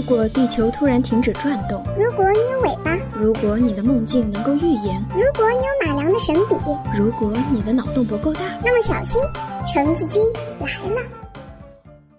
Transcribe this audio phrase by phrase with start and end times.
[0.00, 6.54] 如果地球突然停止转动，如果你有尾巴，如果你的梦境能够预言，如果你有马良的神笔，
[6.98, 9.20] 如果你的脑洞不够大，那么小心，
[9.70, 10.22] 橙子君
[10.60, 11.02] 来了。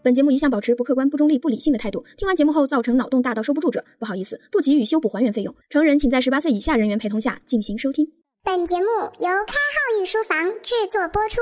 [0.04, 2.05] 本节目一向保持不客观、不中立、不理性的态度。
[2.17, 5.52] 听完节目后造成脑洞大到收不住者，不好意思，不给予修补还原费用。
[5.71, 8.07] 成人请在十八岁以下人员陪同下进行收听。
[8.43, 8.86] 本节目
[9.18, 11.41] 由开号御书房制作播出。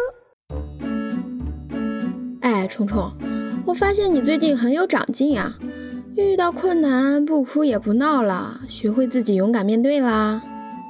[2.40, 3.12] 哎，虫虫，
[3.66, 5.54] 我发现你最近很有长进呀。
[6.20, 10.42] 遇到困难不哭也不闹了，学会自己勇敢面对啦。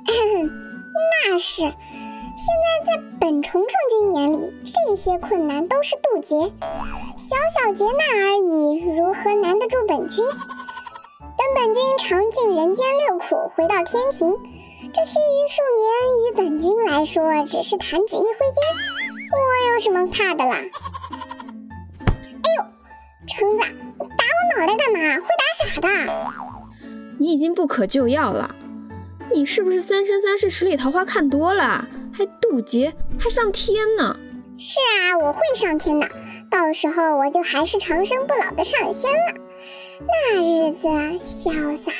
[1.30, 4.52] 那是，现在在本虫虫君眼里，
[4.88, 6.52] 这些困难都是渡劫，
[7.16, 10.26] 小小劫难而已，如何难得住本君？
[10.26, 14.36] 等本君尝尽人间六苦，回到天庭，
[14.94, 15.86] 这须臾数年
[16.18, 18.64] 于本君来说只是弹指一挥间，
[19.32, 20.56] 我有什么怕的啦？
[22.08, 22.66] 哎呦，
[23.28, 23.64] 橙子！
[24.58, 25.00] 脑袋干嘛？
[25.16, 26.14] 会打傻的！
[27.20, 28.56] 你已经不可救药了。
[29.34, 31.88] 你是不是《三生三世十里桃花》看多了？
[32.12, 34.18] 还渡劫，还上天呢？
[34.58, 36.10] 是啊，我会上天的。
[36.50, 39.34] 到时候我就还是长生不老的上仙了，
[40.34, 40.88] 那日子
[41.22, 41.98] 潇洒呀！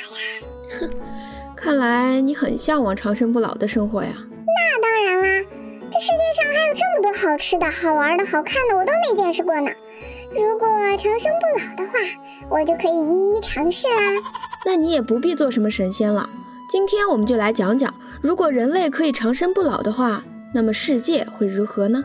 [0.80, 0.90] 哼，
[1.56, 4.12] 看来你很向往长生不老的生活呀。
[4.12, 5.48] 那当然啦，
[5.90, 9.70] 这世界上还有这么多好吃的、好玩的、好看的，我都没见识过呢。
[10.32, 11.98] 如果长生不老的话，
[12.48, 14.22] 我就可以一一尝试啦。
[14.64, 16.30] 那你也不必做什么神仙了。
[16.70, 20.22] 今天我们就来讲讲，如果人类可以长生不老的话，
[20.54, 22.04] 那么世界会如何呢？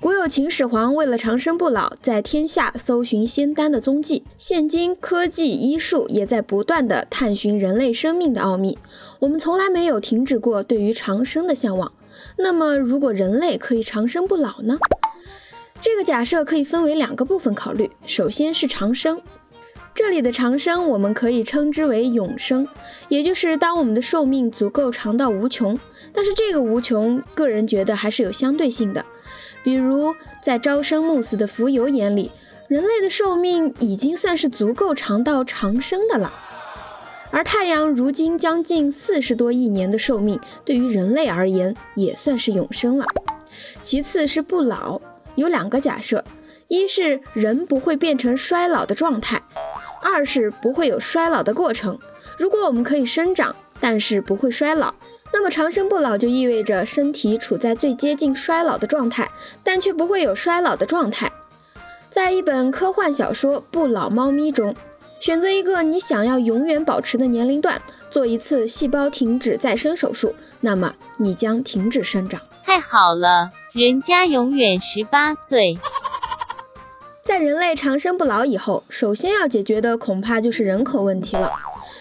[0.00, 4.24] 古有秦始皇为了长生不老，在天下搜寻仙丹的踪迹。
[4.36, 8.76] 现今科技医术也在不断的探寻人类生命的奥秘。
[9.20, 11.92] 我们从来没有停止过对于长生的向往。
[12.38, 14.78] 那么，如果人类可以长生不老呢？
[15.84, 17.90] 这个假设可以分为两个部分考虑。
[18.06, 19.20] 首先是长生，
[19.94, 22.66] 这里的长生我们可以称之为永生，
[23.10, 25.78] 也就是当我们的寿命足够长到无穷。
[26.10, 29.04] 但是这个无穷，个人觉得还是有相对性的。
[29.62, 32.30] 比如在朝生暮死的蜉蝣眼里，
[32.66, 36.32] 人类的寿命已经算是足够长到长生的了。
[37.30, 43.04] 而太阳如今将近四十多亿年的寿命，对于人类而言也算是永生了。
[43.82, 44.98] 其次是不老。
[45.36, 46.24] 有两个假设，
[46.68, 49.42] 一是人不会变成衰老的状态，
[50.02, 51.98] 二是不会有衰老的过程。
[52.38, 54.94] 如果我们可以生长，但是不会衰老，
[55.32, 59.30] 那么长生不老就意味着身体处在最接近衰老的状态，
[59.62, 61.30] 但却不会有衰老的状态。
[62.10, 64.74] 在一本科幻小说《不老猫咪》中，
[65.20, 67.80] 选择一个你想要永远保持的年龄段，
[68.14, 72.40] 做一次细胞停止再生手术，那么你将停止生长。
[72.62, 73.50] 太好了。
[73.72, 75.76] 人家永远十八岁。
[77.22, 81.50] 在人类长生不老以后，首先要解决的恐怕就是人口问题了。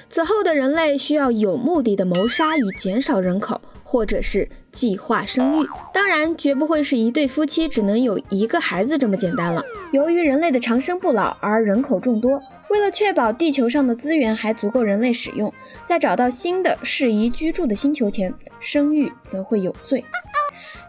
[0.08, 3.60] 此后的人类需要有目的的谋杀以减少人口，
[3.94, 5.68] 或者是计划生育。
[5.94, 9.64] 当然，绝不会是一对夫妻只能有一个孩子这么简单了。
[9.92, 20.04] 由于人类的长生不老而人口众多，为了确保地球上的资源还足够人类使用，在找到新的适宜居住的星球前，生育则会有罪。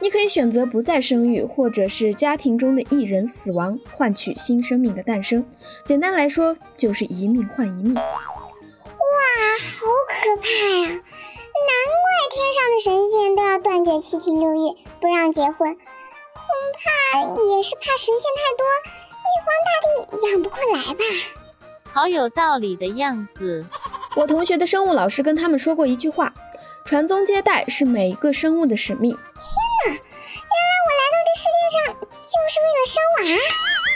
[0.00, 5.44] 你可以选择不再生育，或者是家庭中的一人死亡，换取新生命的诞生。
[5.84, 7.94] 简单来说，就是一命换一命。
[7.96, 8.02] 哇，
[9.60, 10.48] 好可怕
[10.90, 11.02] 呀！
[11.60, 11.72] 难
[12.02, 15.54] 怪天上的神仙都要断绝七情六欲，不让结婚。
[15.54, 16.42] 恐
[16.74, 18.66] 怕也是怕神仙太多，
[19.22, 21.04] 玉皇大帝养不过来吧？
[21.92, 23.64] 好有道理的样子。
[24.16, 26.32] 我同学的生物老师跟他们说过一句话。
[26.84, 29.10] 传宗接代是每一个生物的使命。
[29.10, 29.20] 天
[29.86, 30.00] 哪，原来
[30.84, 33.40] 我来到这世界上就是为了生娃？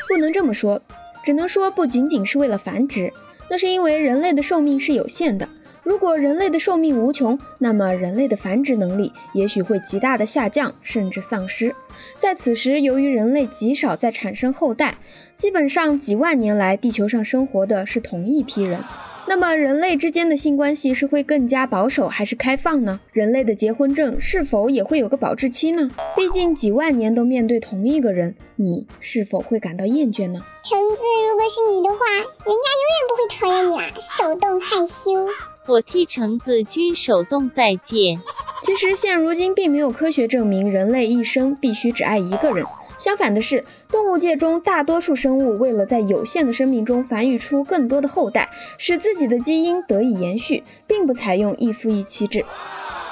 [0.09, 0.81] 不能这么说，
[1.23, 3.13] 只能说不仅仅是为了繁殖。
[3.51, 5.47] 那是因为人类的寿命是有限的。
[5.89, 11.75] 如果人类的寿命无穷，那么人类的繁殖能力也许会极大的下降，甚至丧失。
[12.19, 14.99] 在此时，由于人类极少在产生后代，
[15.35, 18.85] 基本上几万年来地球上生活的是同一批人。
[19.27, 23.01] 那么人类之间的性关系是会更加保守还是开放呢？
[23.13, 25.91] 人类的结婚证是否也会有个保质期呢？
[26.15, 30.43] 毕竟几万年都面对同一个人，你是否会感到厌倦呢？
[30.63, 30.97] 橙子，
[31.31, 31.99] 如果是你的话，
[32.45, 33.85] 人家永远不会讨厌你啊！
[34.19, 35.27] 手动害羞，
[35.69, 38.19] 我替橙子君手动再见。
[38.63, 42.65] 其实现如今并没有科学证明人类一生必须只爱一个人。
[42.99, 52.45] 相反的是，动物界中大多数生物为了在有限的生命中繁育出更多的后代，使自己的基因得以延续，并不采用一夫一妻制。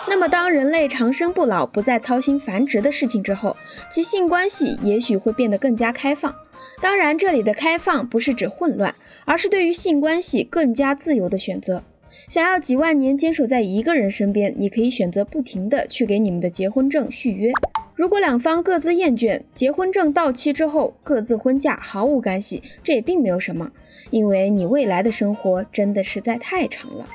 [0.08, 3.56] 那么，当人类长生不老，不再操心繁殖的事情之后，
[3.88, 6.34] 其性关系也许会变得更加开放。
[6.80, 8.92] 当然，这里的开放不是指混乱，
[9.24, 11.84] 而是对于性关系更加自由的选择。
[12.28, 17.50] 想要几万年坚守在一个人身边，你可以选择不停的去给你们的结婚证续约。
[17.94, 23.70] 如果两方各自厌倦，结婚证到期之后各自婚嫁，毫无干系，这也并没有什么，
[24.10, 27.06] 因为你未来的生活真的实在太长了。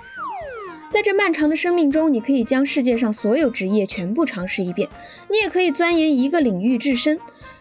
[0.89, 4.89] 在这漫长的生命中，你可以将世界上所有职业全部尝试一遍，
[5.30, 7.19] 你也可以钻研一个领域至深。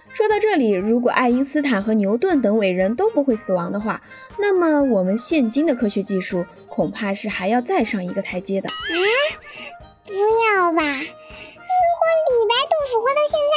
[0.08, 4.02] 说到这里，如果爱因斯坦和牛顿等伟人都不会死亡的话，
[4.40, 8.68] 那么我们现今的科学技术恐怕是还要再上一个台阶的。
[8.70, 8.72] 啊，
[10.06, 10.80] 不要吧！
[10.80, 13.54] 如果李白、杜甫活到现在，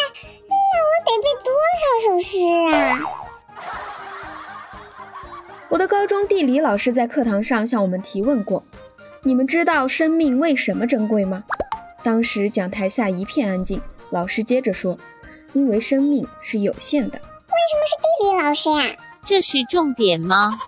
[0.50, 0.54] 那
[0.90, 1.48] 我得背多
[1.80, 2.36] 少首诗
[2.74, 2.76] 啊！
[5.70, 8.64] 我的高中地理老师在课堂上向我们提问过：
[9.22, 11.44] 你们知道生命为什么珍贵吗？
[12.02, 13.80] 当时讲台下一片安静。
[14.10, 14.98] 老师接着说。
[15.54, 18.96] 因为生命是有限的，为什么是地理老师呀？
[19.24, 20.60] 这是重点吗？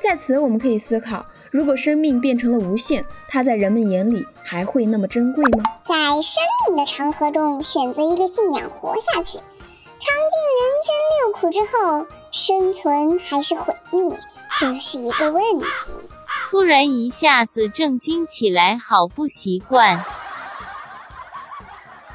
[0.00, 5.64] 在此，我们可以思考：如果生命变成了无限，它在人们眼里还会那么珍贵吗？
[5.84, 14.16] 在生命的长河中选择一个信仰活下去，尝尽人生六苦之后，生存还是毁灭，
[14.60, 15.66] 这是一个问题。
[16.48, 20.04] 突然一下子正经起来，好不习惯。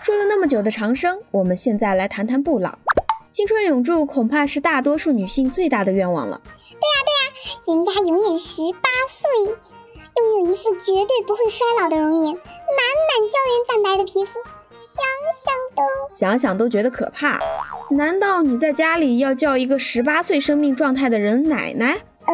[0.02, 2.78] 说了那么久的长生，我们现在来谈谈不老。
[3.30, 6.40] 青春永驻恐怕是大多数女性最大的愿望了。
[6.46, 7.15] 对呀对呀，
[7.66, 9.54] 人家永远十八岁，
[10.18, 14.40] 拥有一副绝对不会衰老的容颜，满满胶原蛋白的皮肤，
[14.72, 15.04] 想
[15.44, 17.40] 想都想想都觉得可怕。
[17.90, 21.98] 难道你在家里要叫一个十八岁生命状态的人奶奶？
[22.26, 22.34] 呃，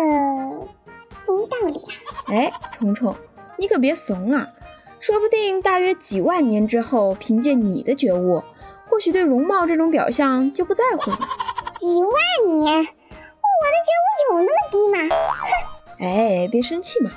[1.28, 1.92] 无道理啊。
[2.28, 3.16] 哎，虫虫，
[3.58, 4.48] 你可别怂啊！
[5.00, 8.44] 说不定大约几万年之后，凭借你的觉悟，
[8.88, 11.20] 或许对容貌这种表象就不在乎了。
[11.80, 12.88] 几万年，
[13.72, 13.90] 我的觉
[14.34, 14.98] 悟有那么低吗？
[15.08, 15.48] 哼！
[16.04, 17.12] 哎，别生气嘛，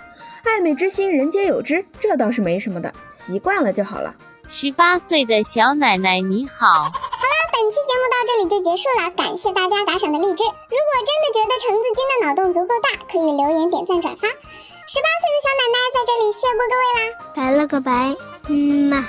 [0.44, 4.14] 爱美之心人皆有之，这倒是没什么的，习惯了就好了。
[4.48, 6.66] 十八岁的小奶奶你好。
[6.68, 10.44] 好啦，本期节目到这里就结束了，感谢大家打赏的荔枝。
[10.44, 14.28] 如果真的觉得橙子君的脑洞足够大，可以留言、点赞、转发。
[14.86, 17.00] 十八岁的小奶奶在这里谢过各位啦，
[17.34, 18.14] 拜了个拜，
[18.48, 19.04] 嗯嘛。